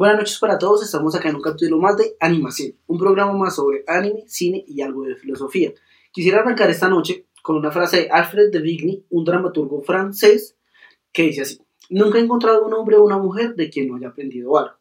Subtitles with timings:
[0.00, 3.56] Buenas noches para todos, estamos acá en un capítulo más de Animación, un programa más
[3.56, 5.74] sobre anime, cine y algo de filosofía.
[6.10, 10.56] Quisiera arrancar esta noche con una frase de Alfred de Vigny, un dramaturgo francés,
[11.12, 11.60] que dice así,
[11.90, 14.72] nunca he encontrado un hombre o una mujer de quien no haya aprendido algo.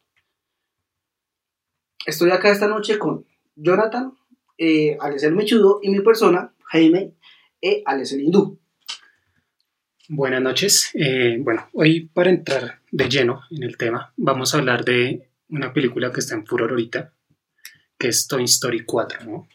[2.06, 3.26] Estoy acá esta noche con
[3.58, 4.14] Jonathan,
[4.58, 7.14] eh, Alex el Mechudo y mi persona, Jaime
[7.62, 8.58] e Alex el Hindú.
[10.12, 10.90] Buenas noches.
[10.96, 15.72] Eh, bueno, hoy para entrar de lleno en el tema, vamos a hablar de una
[15.72, 17.14] película que está en furor ahorita,
[17.96, 19.48] que es Toy Story 4, ¿no?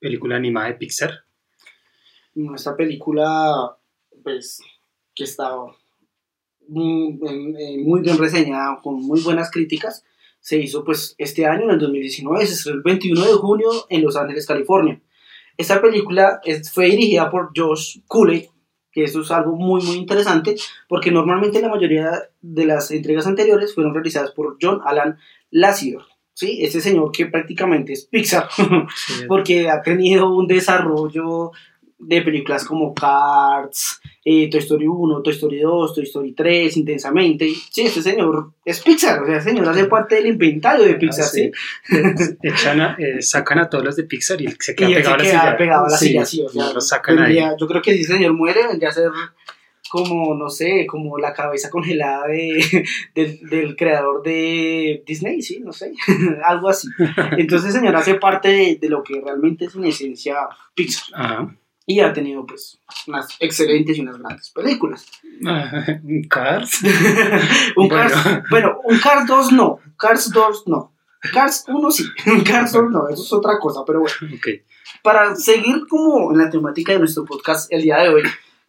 [0.00, 1.12] Película animada de Pixar.
[2.56, 3.78] Esta película,
[4.24, 4.60] pues,
[5.14, 5.54] que está
[6.66, 7.16] muy,
[8.02, 10.04] bien reseñada, con muy buenas críticas,
[10.40, 14.16] se hizo pues este año, en el 2019, se el 21 de junio en Los
[14.16, 15.00] Ángeles, California.
[15.56, 16.40] Esta película
[16.72, 18.50] fue dirigida por Josh Cooley,
[18.98, 20.56] que eso es algo muy muy interesante
[20.88, 22.10] porque normalmente la mayoría
[22.42, 25.18] de las entregas anteriores fueron realizadas por John Alan
[25.52, 26.00] Lasseter,
[26.34, 26.58] ¿sí?
[26.62, 28.48] Ese señor que prácticamente es Pixar,
[29.28, 31.52] porque ha tenido un desarrollo
[31.98, 37.52] de películas como Cars, eh, Toy Story 1, Toy Story 2, Toy Story 3, Intensamente.
[37.70, 41.28] Sí, este señor es Pixar, o sea, señor hace parte del inventario de Pixar, ah,
[41.28, 41.50] ¿sí?
[42.98, 45.56] Eh, sacan a todos los de Pixar y se queda, pegado, a la silla.
[45.56, 46.24] pegado a la silla.
[46.24, 47.38] Sí, o sea, lo sacan ahí.
[47.58, 49.10] Yo creo que si señor muere, vendría a ser
[49.90, 52.84] como, no sé, como la cabeza congelada de,
[53.42, 55.94] del, creador de Disney, sí, no sé,
[56.44, 56.88] algo así.
[57.38, 60.36] Entonces, señor hace parte de, de, lo que realmente es en esencia
[60.74, 61.08] Pixar.
[61.14, 61.56] Ajá
[61.88, 65.06] y ha tenido pues unas excelentes y unas grandes películas.
[65.40, 66.82] ¿Un Cars?
[67.76, 68.10] un bueno.
[68.12, 70.92] Cars, bueno, un Cars 2 no, Cars 2 no,
[71.32, 72.04] Cars 1 sí,
[72.44, 74.14] Cars 2 no, eso es otra cosa, pero bueno.
[74.36, 74.64] Okay.
[75.02, 78.22] Para seguir como en la temática de nuestro podcast el día de hoy,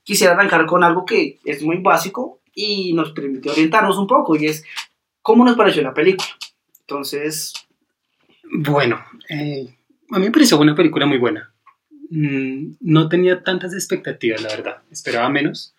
[0.03, 4.45] quisiera arrancar con algo que es muy básico y nos permite orientarnos un poco y
[4.45, 4.63] es
[5.21, 6.29] cómo nos pareció la película.
[6.79, 7.53] Entonces...
[8.51, 9.77] Bueno, eh,
[10.09, 11.53] a mí me pareció una película muy buena.
[12.09, 14.81] Mm, no tenía tantas expectativas, la verdad.
[14.91, 15.75] Esperaba menos,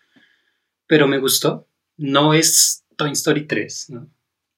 [0.86, 1.66] pero me gustó.
[1.96, 4.08] No es Toy Story 3, ¿no?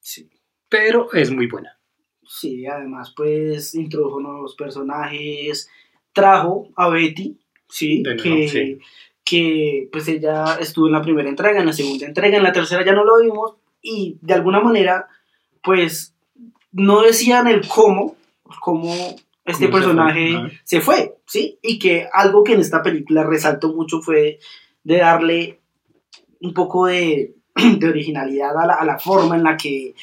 [0.00, 0.28] Sí.
[0.68, 1.78] Pero es muy buena.
[2.24, 5.68] Sí, además, pues introdujo nuevos personajes,
[6.12, 7.38] trajo a Betty,
[7.68, 8.02] ¿sí?
[8.02, 8.78] que,
[9.24, 12.84] que pues ella estuvo en la primera entrega, en la segunda entrega, en la tercera
[12.84, 15.08] ya no lo vimos, y de alguna manera,
[15.62, 16.14] pues
[16.70, 18.16] no decían el cómo,
[18.60, 21.58] cómo este personaje se fue, ¿sí?
[21.62, 24.38] Y que algo que en esta película resaltó mucho fue
[24.84, 25.60] de darle
[26.40, 27.34] un poco de,
[27.78, 29.94] de originalidad a la, a la, forma en la que,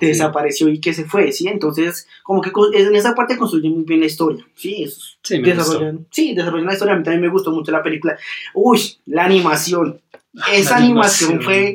[0.00, 1.48] desapareció y que se fue, ¿sí?
[1.48, 4.86] Entonces, como que en esa parte construye muy bien la historia, ¿sí?
[5.22, 6.94] sí, desarrollan, sí, desarrollan la historia.
[6.94, 8.16] A mí también me gustó mucho la película.
[8.54, 10.00] Uy, la animación.
[10.52, 11.74] Esa animación, fue...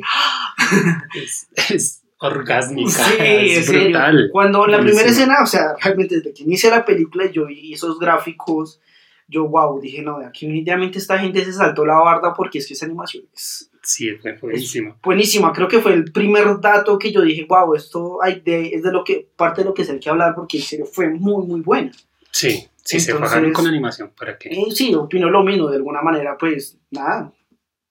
[1.69, 2.89] es orgásmica.
[2.89, 4.29] Sí, es brutal.
[4.31, 7.99] Cuando la primera escena, o sea, realmente desde que inicia la película, yo vi esos
[7.99, 8.79] gráficos,
[9.27, 12.73] yo, wow, dije, no, aquí definitivamente esta gente se saltó la barda porque es que
[12.73, 13.71] esa animación es...
[13.81, 14.97] Sí, fue buenísima.
[15.03, 18.81] buenísima, creo que fue el primer dato que yo dije, wow, esto hay de, es
[18.81, 21.09] de lo que, parte de lo que se hay que hablar porque en serio fue
[21.09, 21.91] muy, muy buena.
[22.31, 24.49] Sí, sí, se bajaron con animación, ¿para qué?
[24.49, 27.31] Eh, sí, opino lo mismo, de alguna manera, pues, nada,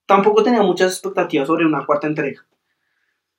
[0.07, 2.45] tampoco tenía muchas expectativas sobre una cuarta entrega.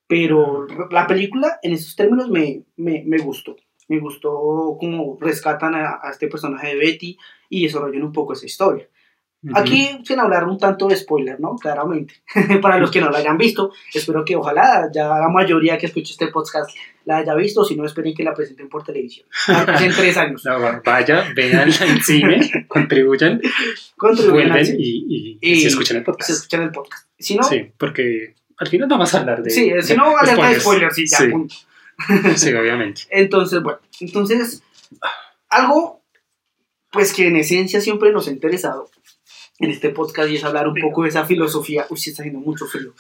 [0.08, 3.56] Pero la película en esos términos me, me, me gustó.
[3.88, 7.18] Me gustó cómo rescatan a, a, este personaje de Betty
[7.50, 8.88] y desarrollan un poco esa historia.
[9.54, 11.56] Aquí, sin hablar un tanto de spoiler, ¿no?
[11.56, 12.16] Claramente.
[12.62, 16.14] Para los que no la hayan visto, espero que ojalá ya la mayoría que escuche
[16.14, 16.72] este podcast
[17.06, 19.28] la haya visto, si no, esperen que la presenten por televisión.
[19.48, 20.44] En tres años.
[20.84, 23.40] vaya, vean en cine, contribuyan,
[23.96, 26.28] contribuyan vuelven y, y, se escuchan el podcast.
[26.28, 27.08] Se escuchan el podcast.
[27.20, 29.50] Si no, sí, porque al final vamos a hablar de.
[29.50, 31.28] Sí, si no, alerta de spoilers, sí, ya, sí.
[31.28, 31.56] punto.
[32.36, 33.04] sí, obviamente.
[33.10, 34.64] Entonces, bueno, entonces,
[35.50, 36.02] algo,
[36.92, 38.90] pues que en esencia siempre nos ha interesado
[39.60, 41.86] en este podcast y es hablar un poco de esa filosofía.
[41.90, 42.94] Uy, sí, está haciendo mucho frío.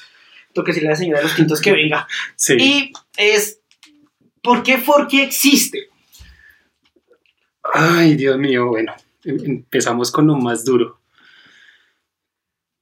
[0.53, 2.07] Tengo que decirle a la señora de los tintos que venga.
[2.35, 2.55] Sí.
[2.57, 3.59] Y es,
[4.41, 5.89] ¿por qué Forky existe?
[7.73, 8.93] Ay, Dios mío, bueno,
[9.23, 10.99] em, empezamos con lo más duro.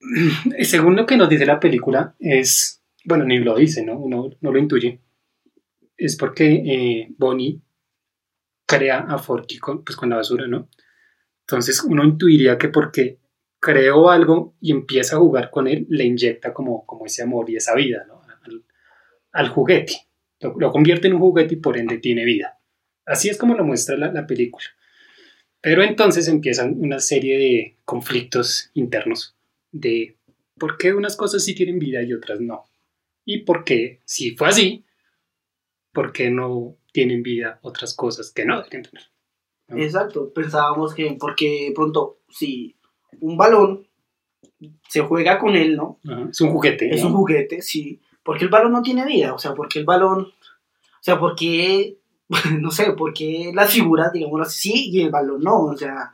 [0.64, 3.98] según lo que nos dice la película, es, bueno, ni lo dice, ¿no?
[3.98, 5.00] Uno no lo intuye.
[5.98, 7.62] Es porque eh, Bonnie
[8.66, 10.70] crea a Forky con, pues, con la basura, ¿no?
[11.42, 13.20] Entonces uno intuiría que porque
[13.60, 17.58] creó algo y empieza a jugar con él, le inyecta como, como ese amor y
[17.58, 18.06] esa vida.
[19.32, 19.94] Al, juguete.
[20.40, 22.60] Lo, convierte en un juguete y por ende tiene vida.
[23.06, 24.66] Así es como lo muestra la, la película.
[25.60, 29.36] Pero entonces empiezan una serie de conflictos internos
[29.74, 30.18] de
[30.58, 32.64] por qué unas cosas sí tienen vida y otras no.
[33.26, 34.86] Y por qué, si fue así,
[35.92, 39.04] ¿por qué no tienen vida otras cosas que no deberían tener?
[39.70, 42.76] Exacto, pensábamos que porque pronto si
[43.20, 43.88] un balón
[44.88, 46.00] se juega con él, ¿no?
[46.30, 46.94] Es un juguete.
[46.94, 48.00] Es un juguete, sí.
[48.24, 51.98] Porque el balón no tiene vida, o sea, porque el balón, o sea, porque,
[52.60, 56.12] no sé, porque las figuras, digamos así, sí y el balón no, o sea,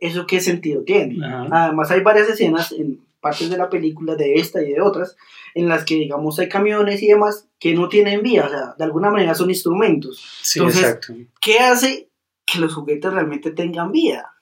[0.00, 1.18] ¿eso qué sentido tiene?
[1.50, 5.16] Además hay varias escenas en partes de la película, de esta y de otras,
[5.54, 8.84] en las que, digamos, hay camiones y demás que no tienen vida, o sea, de
[8.84, 10.24] alguna manera son instrumentos.
[10.42, 11.14] Sí, Entonces, exacto.
[11.40, 12.08] ¿qué hace
[12.46, 14.34] que los juguetes realmente tengan vida?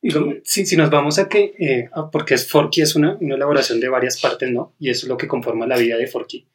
[0.00, 0.10] Y
[0.44, 4.20] si, nos vamos a que, eh, porque es Forky es una, una, elaboración de varias
[4.20, 4.74] partes, ¿no?
[4.78, 6.46] Y eso es lo que conforma la vida de Forky.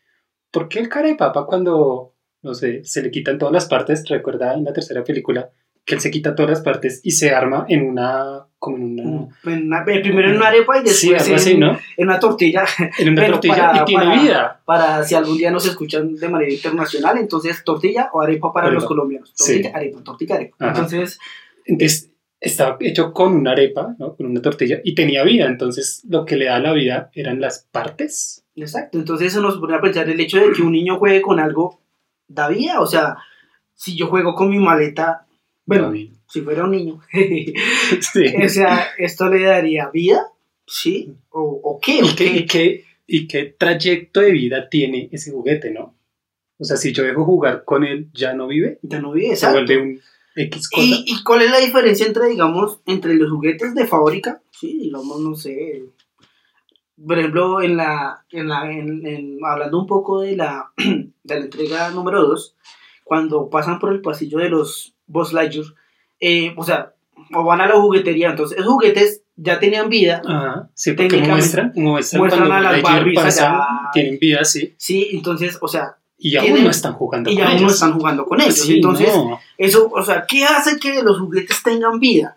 [0.52, 2.14] ¿Por qué el cara de papa cuando,
[2.44, 5.50] no sé, se le quitan todas las partes, recuerda en la tercera película,
[5.90, 9.00] que él se quita todas las partes y se arma en una como en
[9.44, 11.64] una, primero en una arepa y después en,
[11.98, 12.64] una tortilla.
[13.00, 14.62] En una tortilla y tiene vida.
[14.66, 18.86] para si algún día nos escuchan de manera internacional entonces tortilla o arepa para los
[18.86, 19.34] colombianos.
[19.34, 20.68] Tortilla arepa tortilla arepa.
[20.68, 21.20] Entonces
[21.66, 24.16] entonces estaba hecho con una arepa, ¿no?
[24.16, 27.68] Con una tortilla y tenía vida, entonces lo que le da la vida eran las
[27.72, 28.46] partes.
[28.56, 31.40] Exacto, entonces eso nos pone a pensar el hecho de que un niño juegue con
[31.40, 31.82] algo
[32.28, 33.18] da vida, o sea,
[33.74, 35.26] si yo juego con mi maleta,
[35.69, 35.94] bueno,
[36.27, 37.00] si fuera un niño,
[38.44, 40.31] o sea, esto le daría vida,
[40.66, 41.13] ¿sí?
[41.30, 42.00] ¿O, qué?
[42.00, 42.86] ¿Y, qué, qué?
[43.06, 45.95] ¿Y qué trayecto de vida tiene ese juguete, no?
[46.57, 48.80] O sea, si yo dejo jugar con él, ¿ya no vive?
[48.81, 49.60] Ya no vive, exacto.
[49.60, 50.01] Se vuelve un
[50.36, 54.42] ¿Y, cuál es la diferencia entre, digamos, entre los juguetes de fábrica?
[54.51, 55.83] Sí, digamos, no sé.
[57.06, 61.92] Por ejemplo, en la, en la en, hablando un poco de la, de la entrega
[61.92, 62.56] número 2,
[63.04, 65.66] cuando pasan por el pasillo de los Boss Lightyear,
[66.22, 66.94] eh, o sea,
[67.34, 70.22] o van a la juguetería, entonces esos juguetes ya tenían vida.
[70.26, 73.42] Ajá, sí, porque muestran, muestran, muestran a las Barbies
[73.92, 74.74] tienen vida, sí.
[74.78, 77.50] Sí, entonces, o sea, y aún no están jugando con ellos.
[77.50, 78.70] Y aún no están jugando con ellos.
[78.70, 79.10] Entonces,
[79.58, 82.36] eso, o sea, ¿qué hace que los juguetes tengan vida?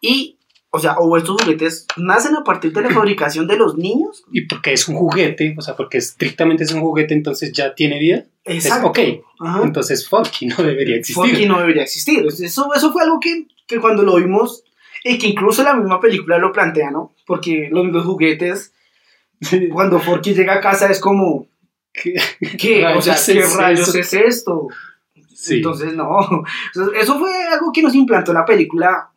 [0.00, 0.37] Y,
[0.70, 4.24] o sea, o estos juguetes nacen a partir de la fabricación de los niños.
[4.32, 7.98] Y porque es un juguete, o sea, porque estrictamente es un juguete, entonces ya tiene
[7.98, 8.24] vida.
[8.44, 8.92] Exacto.
[8.96, 11.14] Es, ok, entonces Forky no debería existir.
[11.14, 12.24] Forky no debería existir.
[12.26, 14.64] Eso, eso fue algo que, que cuando lo vimos,
[15.04, 17.14] y que incluso la misma película lo plantea, ¿no?
[17.26, 18.72] Porque los, los juguetes,
[19.72, 21.46] cuando Forky llega a casa es como
[21.92, 24.68] ¿Qué, o sea, ¿qué rayos es esto?
[25.50, 26.44] Entonces, no.
[27.00, 29.10] Eso fue algo que nos implantó la película.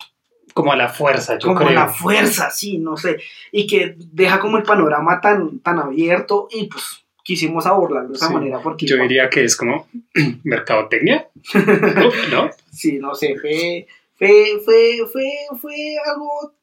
[0.53, 1.69] Como a la fuerza, yo como creo.
[1.69, 3.17] Como a la fuerza, sí, no sé.
[3.51, 8.29] Y que deja como el panorama tan, tan abierto y pues quisimos abordarlo de esa
[8.29, 8.59] manera.
[8.61, 9.87] Porque, yo diría que es como
[10.43, 11.27] mercadotecnia,
[12.31, 12.49] ¿no?
[12.71, 15.75] Sí, no sé, fue, fue, fue, fue, fue
[16.05, 16.53] algo,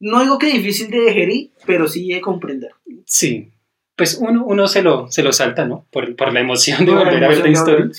[0.00, 2.72] no digo que difícil de digerir, pero sí de comprender.
[3.04, 3.50] Sí,
[3.96, 5.86] pues uno, uno se, lo, se lo salta, ¿no?
[5.90, 7.90] Por, por la emoción de volver a ver la historia.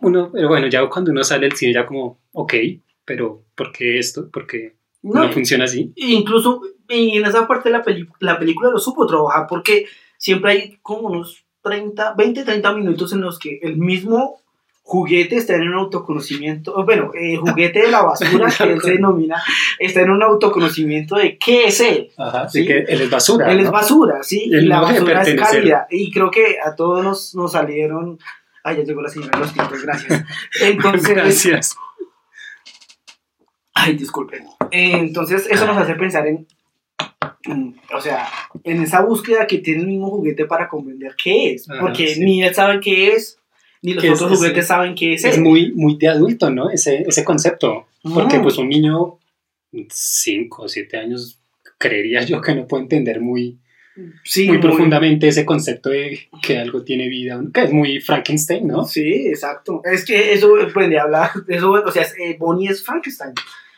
[0.00, 2.54] Uno, pero bueno, ya cuando uno sale del cine ya como, ok,
[3.04, 4.30] pero ¿por qué esto?
[4.30, 5.92] ¿Por qué no, funciona así?
[5.96, 7.84] Incluso en esa parte de la,
[8.20, 9.86] la película lo supo trabajar porque
[10.16, 14.38] siempre hay como unos 30, 20, 30 minutos en los que el mismo
[14.84, 19.42] juguete está en un autoconocimiento, bueno, el juguete de la basura que él se denomina,
[19.78, 22.10] está en un autoconocimiento de qué es él.
[22.18, 22.66] Ajá, ¿sí?
[22.66, 23.50] que él es basura.
[23.50, 25.86] Él es basura, sí, y la basura es cálida.
[25.90, 28.18] Y creo que a todos nos, nos salieron.
[28.62, 30.24] Ay, ya llegó la señora de los tintos, gracias.
[30.60, 31.14] Entonces.
[31.14, 31.76] gracias.
[33.84, 34.46] Ay, disculpen.
[34.70, 36.46] Entonces, eso nos hace pensar en,
[37.94, 38.26] o sea,
[38.62, 41.66] en esa búsqueda que tiene el mismo juguete para comprender qué es.
[41.80, 43.38] Porque ni él sabe qué es,
[43.82, 45.24] ni los otros juguetes saben qué es.
[45.24, 46.70] Es muy, muy de adulto, ¿no?
[46.70, 47.86] Ese, ese concepto.
[48.02, 49.18] Porque pues un niño,
[49.88, 51.38] 5 o 7 años,
[51.78, 53.58] creería yo que no puede entender muy,
[54.46, 58.84] muy, profundamente ese concepto de que algo tiene vida, que es muy Frankenstein, ¿no?
[58.84, 59.82] Sí, exacto.
[59.84, 63.34] Es que eso puede hablar, eso, o sea, eh, Bonnie es Frankenstein.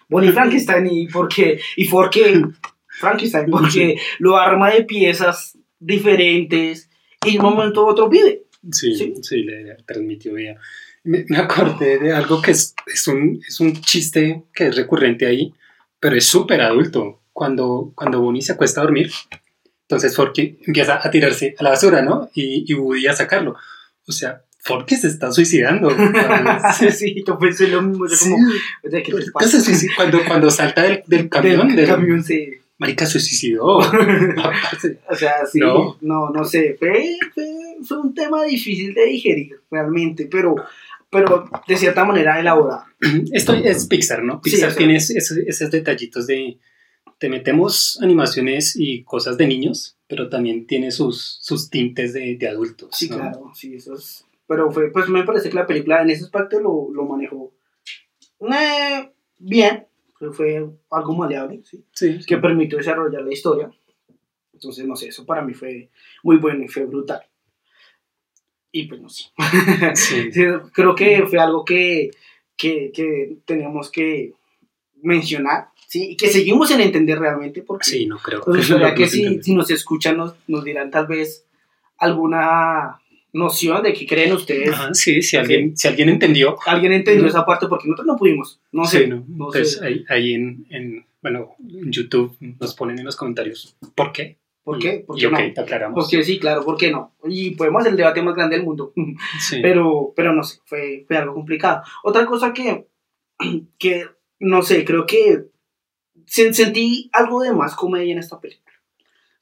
[0.08, 2.42] Bonnie Frankenstein y porque, y porque
[2.86, 6.90] Frankenstein, porque lo arma de piezas diferentes
[7.24, 8.44] y de un momento a otro vive.
[8.72, 10.56] Sí, sí, le transmitió vida.
[11.04, 15.52] Me, acordé de algo que es, es, un, es un chiste que es recurrente ahí,
[16.00, 17.22] pero es súper adulto.
[17.32, 19.10] Cuando, cuando Bonnie se acuesta a dormir,
[19.82, 22.30] entonces Forky empieza a tirarse a la basura, ¿no?
[22.34, 23.56] Y, y Woody a sacarlo.
[24.08, 25.88] O sea, Forky se está suicidando.
[26.92, 28.04] sí, yo pensé lo mismo.
[28.08, 28.36] Yo como,
[28.82, 32.48] Entonces, cuando, cuando salta del, del camión, del, camión sí.
[32.76, 33.76] Marica se suicidó.
[33.76, 36.74] o sea, sí, no, no, sé.
[36.80, 37.16] Fue,
[37.86, 40.56] fue, un tema difícil de digerir, realmente, pero,
[41.10, 42.82] pero de cierta manera elaborado.
[43.32, 44.42] Esto es Pixar, ¿no?
[44.42, 46.58] Pixar tiene esos, detallitos de.
[47.18, 52.48] Te metemos animaciones y cosas de niños, pero también tiene sus, sus tintes de, de
[52.48, 52.90] adultos.
[52.92, 56.24] Sí, claro, sí, eso es pero fue, pues me parece que la película en ese
[56.24, 57.52] aspecto lo, lo manejó
[58.40, 59.86] eh, bien,
[60.32, 61.84] fue algo maleable, ¿sí?
[61.92, 63.70] Sí, que permitió desarrollar la historia.
[64.52, 65.90] Entonces, no sé, eso para mí fue
[66.22, 67.22] muy bueno y fue brutal.
[68.72, 69.26] Y pues no sé.
[70.72, 72.10] Creo que fue algo que,
[72.56, 74.34] que, que teníamos que
[75.02, 76.10] mencionar, ¿sí?
[76.10, 77.90] Y que seguimos en entender realmente, porque...
[77.90, 78.42] Sí, no creo.
[78.42, 81.46] Pues, que si, si, nos escuchan nos, nos dirán tal vez
[81.98, 83.00] alguna
[83.36, 84.74] noción de qué creen ustedes.
[84.92, 86.56] sí, si alguien, si alguien entendió.
[86.66, 88.60] Alguien entendió esa parte porque nosotros no pudimos.
[88.72, 89.06] No sé.
[89.06, 94.12] No, Entonces, Ahí, ahí en, en, bueno, en YouTube nos ponen en los comentarios por
[94.12, 94.38] qué.
[94.64, 95.04] ¿Por qué?
[95.06, 95.38] ¿Por qué no?
[95.62, 95.94] aclaramos.
[95.94, 97.14] Porque sí, claro, ¿por qué no?
[97.28, 98.92] Y podemos hacer el debate más grande del mundo.
[99.40, 99.60] Sí.
[99.62, 101.82] Pero, pero no sé, fue, fue algo complicado.
[102.02, 102.86] Otra cosa que,
[103.78, 104.06] que,
[104.40, 105.44] no sé, creo que
[106.26, 108.66] sentí algo de más comedia en esta película.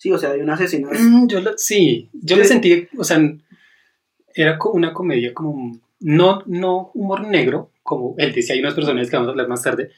[0.04, 1.00] Sí, o sea, hay unas escenas.
[1.00, 3.18] Mm, yo sí, yo le sentí, o sea,
[4.34, 9.16] era una comedia como, no, no humor negro, como él decía, hay unas personas que
[9.16, 9.90] vamos a hablar más tarde,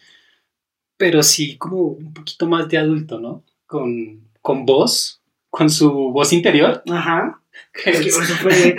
[0.97, 3.45] pero sí como un poquito más de adulto, ¿no?
[3.66, 6.83] Con, con voz, con su voz interior.
[6.90, 7.40] Ajá.
[7.87, 8.76] eso, fue,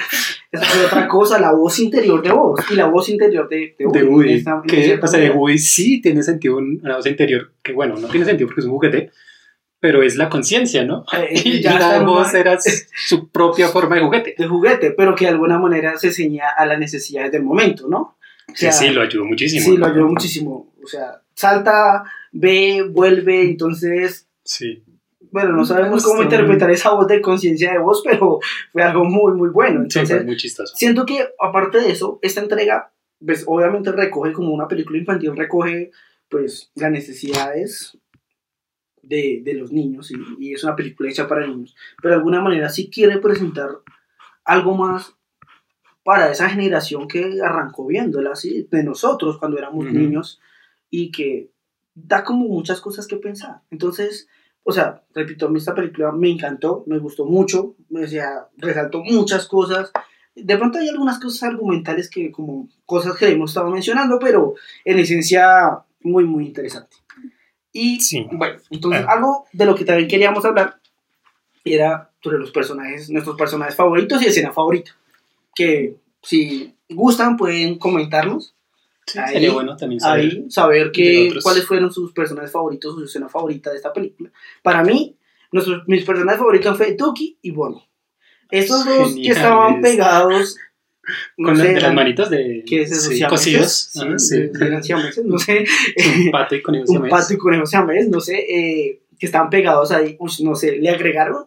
[0.86, 4.44] otra cosa, la voz interior de voz y la voz interior de, de Woody.
[4.44, 8.26] De o sea, de Woody sí tiene sentido una voz interior, que bueno, no tiene
[8.26, 9.12] sentido porque es un juguete,
[9.80, 11.06] pero es la conciencia, ¿no?
[11.14, 14.36] Eh, y ya la voz era su propia forma de juguete.
[14.38, 18.18] De juguete, pero que de alguna manera se ceñía a las necesidades del momento, ¿no?
[18.54, 19.66] sí, sí, lo ayudó muchísimo.
[19.66, 20.74] Sí, lo ayudó muchísimo.
[20.82, 24.28] O sea, salta, ve, vuelve, entonces...
[24.44, 24.84] Sí.
[25.30, 28.40] Bueno, no sabemos cómo interpretar esa voz de conciencia de voz, pero
[28.72, 29.82] fue algo muy, muy bueno.
[29.82, 30.74] Entonces, sí, fue muy chistoso.
[30.76, 32.94] Siento que, aparte de eso, esta entrega,
[33.24, 35.92] pues obviamente recoge como una película infantil, recoge
[36.30, 37.98] pues las necesidades
[39.08, 42.70] de, de los niños y, es una película hecha para niños, pero de alguna manera
[42.70, 43.70] sí quiere presentar
[44.44, 45.16] algo más
[46.04, 50.40] para esa generación que arrancó viéndola, así de nosotros cuando éramos niños
[50.90, 51.52] y que
[51.94, 53.62] da como muchas cosas que pensar.
[53.72, 54.30] Entonces,
[54.64, 59.04] o sea, repito, a mí esta película me encantó, me gustó mucho, o sea, resaltó
[59.04, 59.92] muchas cosas.
[60.36, 65.00] De pronto hay algunas cosas argumentales que como cosas que hemos estado mencionando, pero en
[65.00, 66.98] esencia muy, muy interesante.
[67.80, 68.00] Y
[68.32, 69.14] bueno, entonces ah.
[69.14, 70.80] algo de lo que también queríamos hablar
[71.64, 74.96] era sobre los personajes, nuestros personajes favoritos y escena favorita.
[75.54, 78.56] Que si gustan pueden comentarnos.
[79.16, 83.70] ahí, sería bueno también saber, saber que, cuáles fueron sus personajes favoritos, su escena favorita
[83.70, 84.32] de esta película.
[84.64, 85.16] Para mí,
[85.52, 87.88] nuestros, mis personajes favoritos fue Tuki y Bonnie.
[88.50, 90.58] Estos dos que estaban pegados
[91.36, 93.12] con de las manitas de ¿qué es eso?
[93.12, 93.92] Sí, cosidos.
[93.96, 94.50] Ah, sí.
[95.26, 95.66] no sé.
[96.26, 97.64] Un pato y conejo Un pato y conejo
[98.10, 101.46] no sé, eh, que estaban pegados ahí, no sé, le agregaron.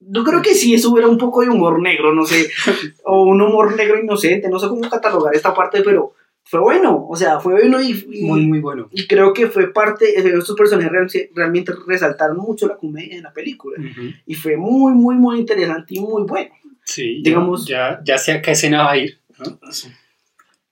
[0.00, 2.48] Yo creo que sí, eso era un poco de humor negro, no sé,
[3.04, 7.16] o un humor negro inocente, no sé cómo catalogar esta parte, pero fue bueno, o
[7.16, 8.88] sea, fue bueno y, muy, muy bueno.
[8.92, 13.78] Y creo que fue parte, estos personajes realmente resaltaron mucho la comedia en la película,
[14.26, 16.54] y fue muy, muy, muy interesante y muy bueno.
[16.86, 17.66] Sí, digamos.
[17.66, 19.20] Ya, ya sé a qué escena va a ir.
[19.38, 19.58] ¿no?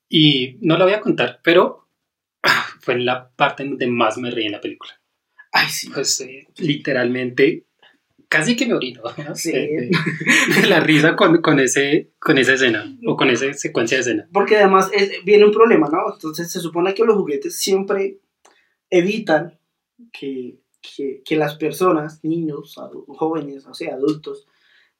[0.09, 1.88] Y no la voy a contar, pero
[2.80, 4.92] fue en la parte donde más me reí en la película.
[5.52, 5.90] Ay, sí.
[5.90, 7.66] Pues eh, literalmente
[8.28, 9.02] casi que me orino.
[9.35, 9.52] Sí.
[9.52, 9.90] De,
[10.68, 14.28] la risa con, con, ese, con esa escena o con esa secuencia de escena.
[14.33, 14.90] Porque además
[15.25, 16.14] viene un problema, ¿no?
[16.14, 18.18] Entonces se supone que los juguetes siempre
[18.90, 19.59] evitan
[20.12, 24.47] que, que, que las personas, niños, jóvenes, o sea, adultos,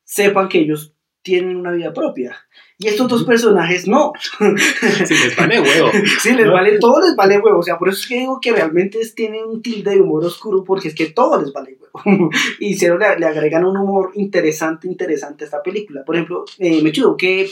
[0.05, 2.37] sepan que ellos tienen una vida propia.
[2.79, 4.13] Y estos dos personajes no.
[5.07, 5.91] Sí, les vale huevo.
[6.21, 7.59] Sí, les vale, todo les vale huevo.
[7.59, 10.63] O sea, por eso es que digo que realmente tienen un tilde de humor oscuro,
[10.63, 12.31] porque es que todo les vale huevo.
[12.61, 16.05] Y se le, le, agregan un humor interesante, interesante a esta película.
[16.05, 17.49] Por ejemplo, eh, me chudo, que,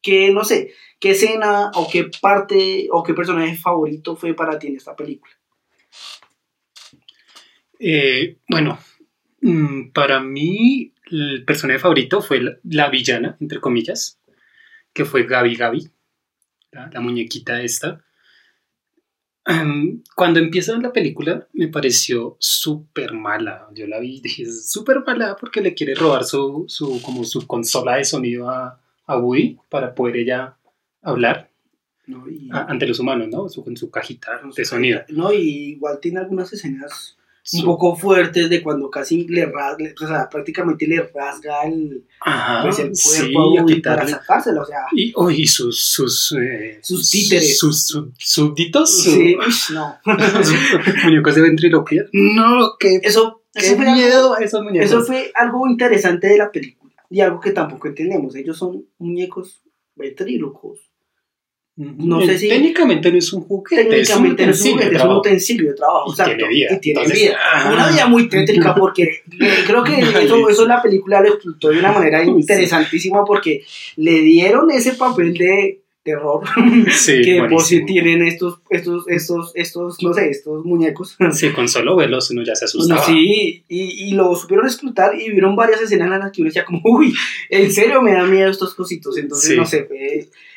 [0.00, 4.68] que, no sé, qué escena o qué parte o qué personaje favorito fue para ti
[4.68, 5.32] en esta película.
[7.80, 8.78] Eh, bueno,
[9.40, 14.20] mm, para mí el personaje favorito fue la, villana, entre comillas,
[14.92, 15.88] que fue Gabi Gabi,
[16.72, 18.04] la, muñequita esta.
[20.16, 23.68] cuando empieza la película me pareció súper mala.
[23.74, 27.46] Yo la vi y dije, súper mala porque le quiere robar su, su, como su
[27.46, 30.56] consola de sonido a, a Woody para poder ella
[31.02, 31.50] hablar.
[32.50, 33.48] ante los humanos, ¿no?
[33.48, 35.02] Su, con su cajita de sonido.
[35.08, 37.16] No, y igual tiene algunas escenas
[37.52, 42.04] un poco fuertes de cuando casi le rasga, o sea, prácticamente le rasga el,
[42.62, 42.92] pues el
[43.32, 44.78] cuerpo sí, para sacárselo, o sea.
[44.92, 47.58] Y, oh, y sus, sus, eh, sus títeres.
[47.58, 49.02] Sus, sus súbditos.
[49.02, 49.36] Sí,
[49.72, 49.98] no.
[51.04, 52.04] muñecos de ventriloquía.
[52.12, 54.90] No, que eso, qué miedo esos muñecos.
[54.90, 58.34] Eso fue algo interesante de la película y algo que tampoco entendemos.
[58.36, 59.62] Ellos son muñecos
[59.94, 60.93] ventrílocos.
[61.76, 62.48] No sé si.
[62.48, 63.84] Técnicamente no es un juguete.
[63.84, 66.12] Técnicamente es un, juguete, es un utensilio de trabajo.
[66.12, 66.68] Y tiene vida.
[66.72, 67.38] Y tiene vida.
[67.72, 69.22] Una vida muy tétrica porque
[69.66, 73.64] creo que eso, eso la película lo explotó de una manera interesantísima porque
[73.96, 76.44] le dieron ese papel de terror
[77.06, 81.16] que por si tienen estos, estos, estos, estos, no sé, estos muñecos.
[81.32, 83.04] Sí, con solo verlos uno ya se asustaba.
[83.04, 86.64] sí, y, y, lo supieron explotar y vieron varias escenas en las que uno decía
[86.64, 87.12] como, uy,
[87.50, 89.88] en serio me da miedo estos cositos, entonces no sé,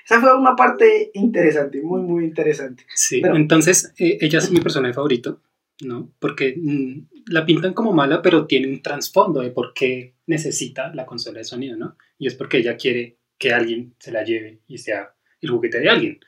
[0.05, 2.85] esa fue una parte interesante, muy, muy interesante.
[2.93, 5.41] Sí, entonces eh, ella es mi personaje favorito,
[5.81, 6.11] ¿no?
[6.19, 11.05] Porque mm, la pintan como mala, pero tiene un trasfondo de por qué necesita la
[11.05, 11.97] consola de sonido, ¿no?
[12.19, 15.89] Y es porque ella quiere que alguien se la lleve y sea el juguete de
[15.89, 16.19] alguien.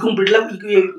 [0.00, 0.48] Cumplir la,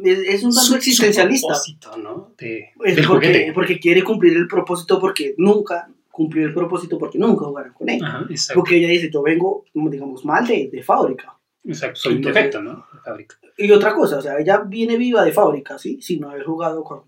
[0.03, 1.53] es un tanto existencialista.
[1.97, 2.33] ¿no?
[2.37, 2.71] De,
[3.07, 7.89] porque, porque, quiere cumplir el propósito porque nunca cumplió el propósito porque nunca jugaron con
[7.89, 8.01] él.
[8.53, 11.37] porque ella dice, yo vengo, digamos, mal de, de fábrica.
[11.65, 12.85] Exacto, soy un defecto, ¿no?
[12.93, 13.37] De fábrica.
[13.57, 16.01] Y otra cosa, o sea, ella viene viva de fábrica, ¿sí?
[16.01, 17.03] Sin haber jugado con...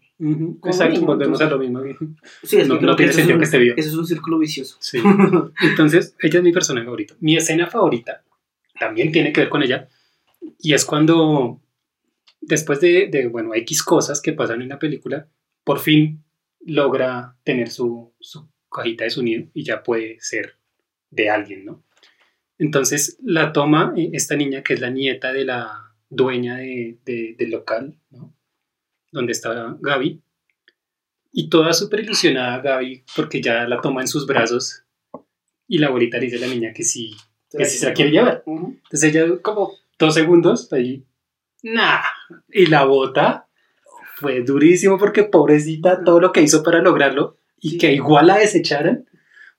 [0.64, 1.82] Exacto, volvemos a lo mismo.
[2.42, 3.76] Sí, es no, no tiene sentido que esté viva.
[3.78, 4.78] Eso es un círculo vicioso.
[4.80, 5.02] Sí.
[5.62, 7.16] Entonces, ella es mi personaje favorito.
[7.20, 8.24] Mi escena favorita
[8.80, 9.90] también tiene que ver con ella
[10.60, 11.62] y es cuando,
[12.42, 15.28] después de, de, bueno, X cosas que pasan en la película,
[15.64, 16.24] por fin
[16.66, 20.58] logra tener su, su cajita de sonido y ya puede ser
[21.10, 21.84] de alguien, ¿no?
[22.58, 27.36] Entonces la toma eh, esta niña que es la nieta de la dueña de, de,
[27.38, 28.34] del local, ¿no?
[29.12, 30.22] Donde está Gaby.
[31.32, 34.84] Y toda súper ilusionada Gaby porque ya la toma en sus brazos
[35.68, 37.16] y la abuelita le dice a la niña que sí,
[37.50, 38.44] que sí se la quiere llevar.
[38.46, 41.06] Entonces ella como dos segundos, ahí,
[41.64, 42.02] nah,
[42.50, 43.48] y la bota
[44.16, 49.06] fue durísimo porque pobrecita todo lo que hizo para lograrlo y que igual la desecharan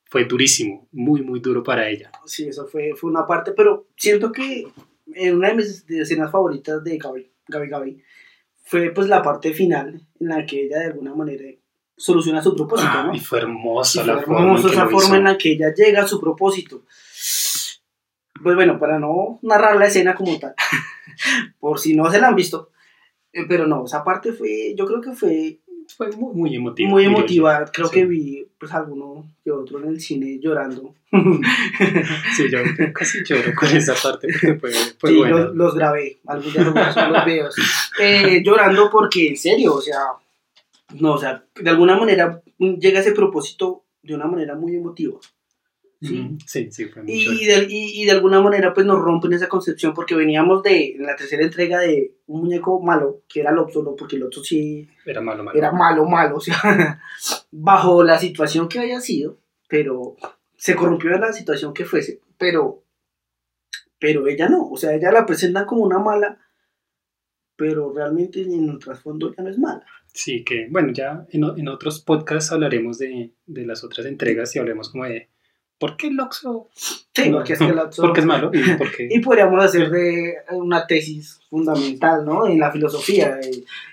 [0.08, 2.10] fue durísimo, muy, muy duro para ella.
[2.24, 4.66] Sí, eso fue, fue una parte, pero siento que
[5.14, 8.02] en una de mis escenas favoritas de Gaby, Gaby Gaby
[8.62, 11.44] fue pues la parte final en la que ella de alguna manera
[11.96, 13.14] soluciona su propósito, ¿no?
[13.14, 16.84] Y fue hermosa la forma, esa forma en la que ella llega a su propósito
[18.42, 20.54] pues bueno, para no narrar la escena como tal,
[21.60, 22.70] por si no se la han visto,
[23.32, 25.58] eh, pero no, esa parte fue, yo creo que fue...
[25.96, 26.90] Fue muy, muy emotiva.
[26.90, 30.92] Muy emotiva, creo que vi pues alguno que otro en el cine llorando.
[32.36, 32.58] sí, yo
[32.92, 34.26] casi lloro con esa parte
[34.60, 35.22] porque fue, sí,
[35.54, 37.54] los, grabé, algunos ya los videos.
[38.00, 40.00] Eh, llorando porque, en serio, o sea,
[40.98, 45.18] no, o sea, de alguna manera llega ese propósito de una manera muy emotiva.
[46.00, 46.36] ¿Sí?
[46.46, 50.14] Sí, sí, fue y, de, y, de alguna manera pues nos rompen esa concepción porque
[50.14, 54.24] veníamos de en la tercera entrega de un muñeco malo, que era Lotso, porque el
[54.24, 55.58] otro sí era malo, malo.
[55.58, 57.00] Era malo, malo, o sea,
[57.50, 60.16] bajo la situación que haya sido, pero
[60.56, 62.82] se corrompió de la situación que fuese, pero
[63.98, 66.38] pero ella no, o sea, ella la presentan como una mala,
[67.56, 69.84] pero realmente en el trasfondo ya no es mala.
[70.12, 74.58] Sí, que bueno, ya en, en otros podcasts hablaremos de, de las otras entregas y
[74.58, 75.30] hablemos como de
[75.78, 76.68] ¿por qué el Oxxo?
[76.74, 78.02] Sí, porque es que el Oxxo...
[78.02, 78.50] porque es malo.
[79.10, 82.46] Y, podríamos hacer de una tesis fundamental, ¿no?
[82.46, 83.38] En la filosofía.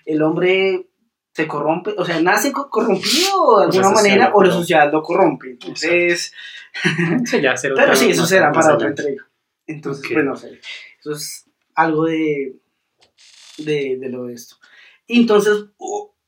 [0.05, 0.87] El, hombre
[1.33, 5.51] se corrompe, o sea, nace corrompido de alguna manera o lo social lo corrompe.
[5.51, 6.33] Entonces...
[7.25, 9.27] sí, ya, Pero sí, eso será para otra entrega.
[9.65, 12.55] Entonces, bueno, eso es algo de,
[13.57, 14.57] de, de lo de esto.
[15.07, 15.65] Entonces,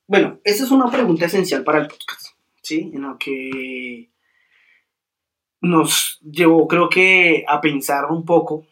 [0.08, 2.28] bueno, esta es una pregunta esencial para el podcast,
[2.62, 2.92] ¿sí?
[2.94, 4.10] En lo que
[5.66, 8.66] nos llevó creo que a pensar un poco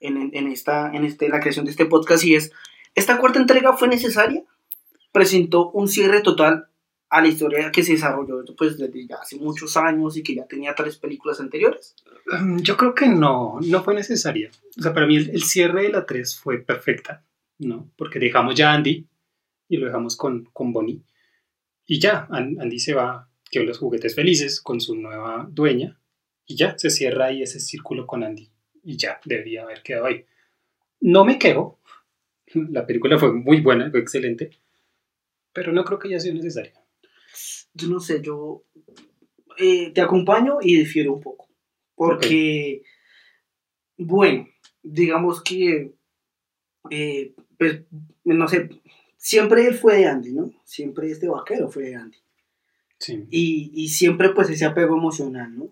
[0.00, 2.52] en, en, esta, en este, la creación de este podcast y es,
[2.94, 4.42] ¿esta cuarta entrega fue necesaria?
[5.12, 6.68] Presentó un cierre total
[7.08, 10.46] a la historia que se desarrolló pues, desde ya hace muchos años y que ya
[10.46, 11.94] tenía tres películas anteriores.
[12.26, 14.50] Mm, yo creo que no, no fue necesaria.
[14.78, 17.24] O sea, para mí el, cierre de la 3 fue perfecta,
[17.58, 17.90] ¿no?
[17.96, 19.06] Porque dejamos ya a Andy
[19.68, 21.02] y lo dejamos con, con Bonnie.
[21.86, 25.98] Y ya, Andy se va, que los juguetes felices con su nueva dueña,
[26.46, 28.48] y ya, se cierra ahí ese círculo con Andy.
[28.84, 30.24] Y ya, debería haber quedado ahí.
[31.00, 31.80] No me quejo.
[32.54, 34.50] La película fue muy buena, fue excelente.
[35.52, 36.72] Pero no creo que haya sido necesaria.
[37.74, 38.64] Yo no sé, yo
[39.58, 41.48] eh, te acompaño y difiero un poco.
[41.96, 42.82] Porque,
[43.96, 44.46] bueno,
[44.82, 45.94] digamos que,
[46.90, 47.82] eh, pues,
[48.24, 48.70] no sé,
[49.16, 50.52] siempre él fue de Andy, ¿no?
[50.64, 52.18] Siempre este vaquero fue de Andy.
[52.98, 53.26] Sí.
[53.30, 55.70] Y, y siempre pues ese apego emocional, ¿no?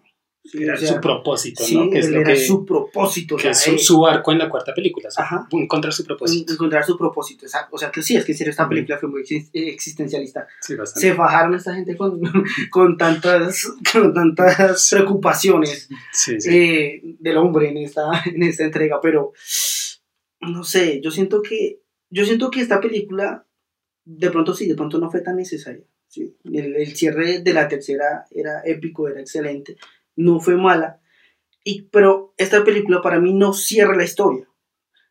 [0.53, 1.91] Era su propósito, ¿no?
[1.91, 3.37] Que es lo era su propósito.
[3.37, 5.09] Que es su, arco en la cuarta película,
[5.51, 6.53] encontrar su propósito.
[6.53, 7.77] Encontrar su propósito, exacto.
[7.77, 10.47] O sea, que sí, es que esta película fue muy existencialista.
[10.61, 12.21] Se bajaron esta gente con,
[12.71, 15.89] con, tantas, con tantas preocupaciones
[16.47, 19.33] eh, del hombre en esta, en esta entrega, pero
[20.41, 21.81] no sé, yo siento que,
[22.11, 23.47] yo siento que esta película,
[24.05, 25.85] de pronto sí, de pronto no fue tan necesaria.
[26.07, 26.37] ¿sí?
[26.45, 29.79] El, el cierre de la tercera era épico, era excelente
[30.17, 31.01] no fue mala,
[31.65, 34.47] y, pero esta película para mí no cierra la historia.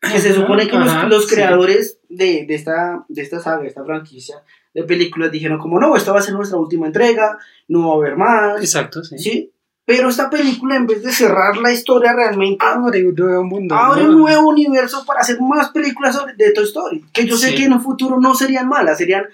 [0.00, 4.36] Que se supone que los, creadores de, de, esta, de esta saga, de esta franquicia
[4.74, 7.38] de películas dijeron como, no, esta va a ser nuestra última entrega,
[7.68, 8.60] no va a haber más.
[8.60, 9.18] Exacto, sí.
[9.18, 9.52] ¿sí?
[9.86, 13.74] Pero esta película, en vez de cerrar la historia realmente, abre un nuevo mundo.
[13.74, 17.04] Abre un nuevo universo para hacer más películas sobre, de Toy Story.
[17.12, 19.24] Que yo sé que en un futuro no serían malas, serían,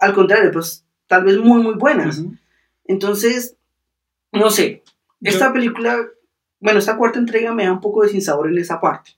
[0.00, 2.22] al contrario, pues tal vez muy, muy buenas.
[2.86, 3.56] Entonces,
[4.32, 4.82] no sé,
[5.24, 6.06] esta película,
[6.60, 9.12] bueno, esta cuarta entrega me da un poco de sinsabor en esa parte.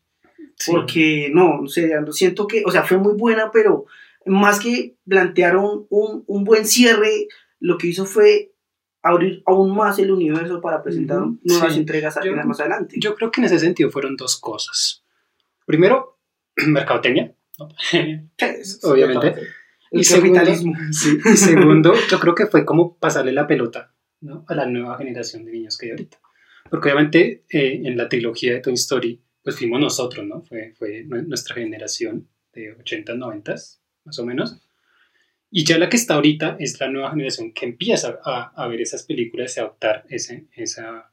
[0.67, 3.85] Porque no, no sé, siento que, o sea, fue muy buena, pero
[4.25, 7.29] más que plantearon un, un buen cierre,
[7.61, 8.53] lo que hizo fue
[9.03, 12.97] abrir aún más el universo para presentar nuevas entregas más adelante.
[12.99, 15.05] Yo creo que en ese sentido fueron dos cosas.
[15.65, 16.19] Primero,
[16.57, 17.33] mercadotecnia,
[18.83, 19.35] obviamente.
[19.93, 20.75] El y capitalismo.
[20.91, 23.93] Segundo, y segundo, yo creo que fue como pasarle la pelota
[24.47, 26.19] a la nueva generación de niños que hay ahorita.
[26.71, 30.43] Porque obviamente eh, en la trilogía de Toy Story, pues fuimos nosotros, ¿no?
[30.43, 33.55] Fue, fue nuestra generación de 80, 90,
[34.05, 34.61] más o menos.
[35.51, 38.81] Y ya la que está ahorita es la nueva generación que empieza a, a ver
[38.81, 41.13] esas películas y a adoptar ese, esa,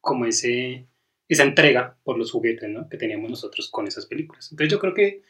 [0.00, 0.86] como ese,
[1.28, 2.88] esa entrega por los juguetes ¿no?
[2.88, 4.48] que teníamos nosotros con esas películas.
[4.50, 5.22] Entonces yo creo que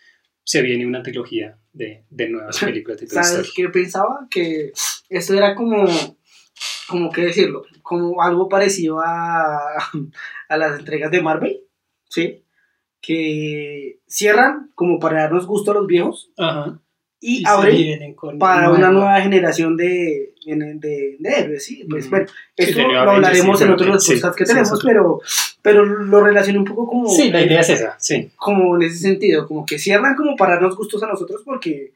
[0.45, 4.29] se viene una trilogía de, de nuevas películas de Toy ¿Sabes qué pensaba?
[4.31, 4.73] Que
[5.09, 5.87] esto era como
[6.89, 9.59] como que decirlo, como algo parecido a,
[10.49, 11.61] a las entregas de Marvel,
[12.09, 12.45] ¿sí?
[13.01, 16.33] Que cierran como para darnos gusto a los viejos
[17.27, 21.87] y, abren para una nueva generación de, de, de héroes, ¿sí?
[21.89, 25.21] Pues bueno, esto lo hablaremos en otros podcasts que tenemos, pero,
[25.63, 27.09] pero lo relaciono un poco como...
[27.09, 28.31] Sí, la idea es esa, sí.
[28.37, 31.93] Como en ese sentido, como que cierran como para darnos gustos a nosotros porque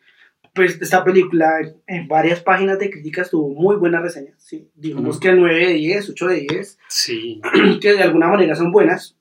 [0.55, 4.69] pues esta película en varias páginas de críticas tuvo muy buenas reseñas, ¿sí?
[4.75, 7.41] digamos que 9 de 10, 8 de 10, sí.
[7.81, 9.17] que de alguna manera son buenas,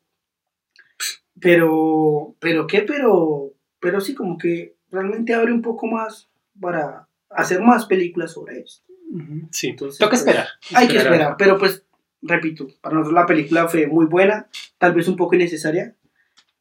[1.39, 7.61] pero, pero qué, pero, pero sí, como que realmente abre un poco más para hacer
[7.61, 8.83] más películas sobre esto.
[9.51, 10.47] Sí, Entonces, toca pues, esperar.
[10.73, 11.85] Hay que esperar, pero pues,
[12.21, 15.95] repito, para nosotros la película fue muy buena, tal vez un poco innecesaria,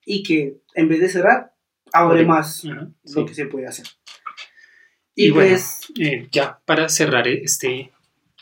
[0.04, 1.54] y que en vez de cerrar,
[1.92, 3.86] abre más lo que se puede hacer.
[5.16, 5.92] Y, pues...
[5.98, 7.90] Eh, ya para cerrar este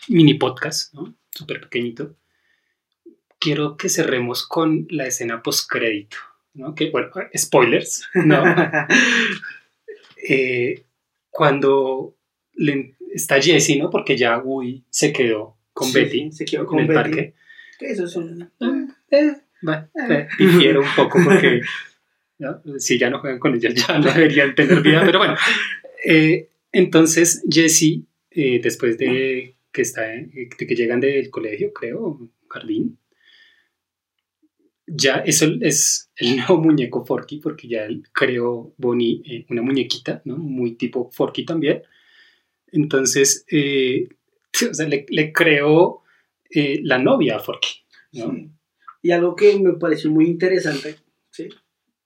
[0.09, 1.15] mini podcast, ¿no?
[1.31, 2.15] Súper pequeñito,
[3.39, 6.19] quiero que cerremos con la escena post-crédito,
[6.53, 6.75] ¿no?
[6.75, 8.43] Que, bueno, spoilers, ¿no?
[10.27, 10.87] Eh,
[11.29, 12.17] cuando
[13.13, 13.91] está Jessie, ¿no?
[13.91, 17.35] Porque ya Uy se quedó con Betty se quedó con en el parque.
[17.81, 18.51] Eso es un...
[19.11, 19.35] Eh,
[20.09, 21.61] eh, difiero un poco porque
[22.79, 25.37] si ya no juegan con ella ya no deberían tener vida, pero bueno,
[26.05, 32.99] eh, entonces, Jesse, eh, después de que, está, eh, que llegan del colegio, creo, jardín,
[34.87, 40.21] ya eso es el nuevo muñeco Forky, porque ya él creó Bonnie eh, una muñequita,
[40.25, 40.37] ¿no?
[40.37, 41.83] Muy tipo Forky también.
[42.73, 43.47] Entonces,
[44.71, 46.03] o sea, le, le creó
[46.51, 47.69] la novia a Forky,
[48.15, 48.53] ¿no?
[49.01, 50.97] Y algo que me pareció muy interesante,
[51.31, 51.49] ¿sí?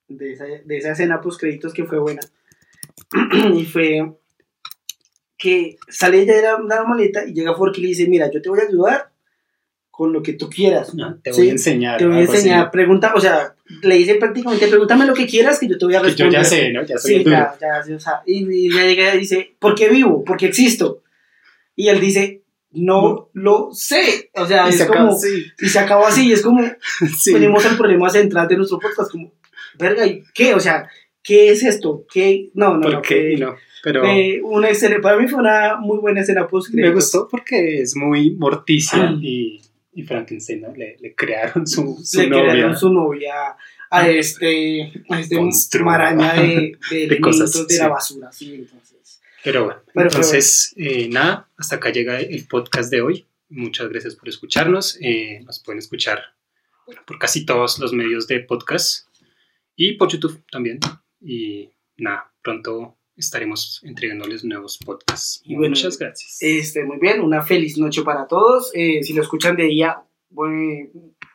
[0.09, 2.21] De esa, de esa escena post créditos que fue buena.
[3.57, 4.19] y fue
[5.39, 8.43] que sale ella de la, la maleta y llega Forky y le dice, mira, yo
[8.43, 9.11] te voy a ayudar
[9.99, 10.93] con lo que tú quieras.
[11.03, 11.99] Ah, te voy a enseñar.
[11.99, 12.71] Te voy a enseñar.
[12.71, 16.01] Pregunta, o sea, le dice prácticamente, pregúntame lo que quieras que yo te voy a
[16.01, 16.33] responder.
[16.35, 16.85] yo ya sé, ¿no?
[16.85, 20.23] Ya sí, ya, ya, o sea, y, ella llega y dice, ¿por qué vivo?
[20.25, 21.03] ¿Por qué existo?
[21.75, 24.31] Y él dice, no, lo sé.
[24.35, 25.17] O sea, es como,
[25.61, 26.63] y se acabó así, es como,
[27.33, 29.33] venimos al problema central de nuestro podcast, como,
[29.79, 30.55] verga, ¿y qué?
[30.55, 30.89] O sea,
[31.25, 32.07] ¿qué es esto?
[32.09, 32.51] ¿Qué?
[32.55, 33.03] No, no, ¿Por no.
[33.03, 33.37] Qué?
[33.37, 33.57] no.
[33.83, 34.03] Pero
[34.45, 38.31] una escena, para mí fue una muy buena escena post Me gustó porque es muy
[38.33, 39.61] morticia y,
[39.93, 42.51] y Frankenstein le, le, crearon su, su le novia.
[42.53, 43.57] crearon su novia a
[43.91, 44.11] ah.
[44.11, 49.21] este, a este maraña de, de, de cosas de la basura, sí, entonces.
[49.43, 53.27] Pero bueno, entonces, Eh, nada, hasta acá llega el podcast de hoy.
[53.49, 54.99] Muchas gracias por escucharnos.
[55.01, 56.21] Eh, nos pueden escuchar
[56.87, 59.07] bueno, por casi todos los medios de podcast
[59.75, 60.81] y por YouTube también.
[61.21, 65.41] Y nada, pronto estaremos entregándoles nuevos podcasts.
[65.45, 66.39] Y Muchas gracias.
[66.41, 68.71] Este, muy bien, una feliz noche para todos.
[68.75, 70.03] Eh, si lo escuchan de día,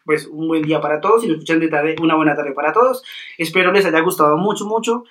[0.06, 1.22] pues un buen día para todos.
[1.22, 3.04] Si lo escuchan de tarde, una buena tarde para todos.
[3.38, 5.04] Espero les haya gustado mucho, mucho.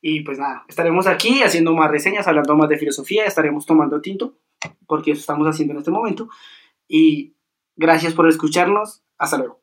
[0.00, 4.38] Y pues nada, estaremos aquí haciendo más reseñas, hablando más de filosofía, estaremos tomando tinto,
[4.86, 6.28] porque eso estamos haciendo en este momento.
[6.88, 7.34] Y
[7.76, 9.02] gracias por escucharnos.
[9.18, 9.59] Hasta luego.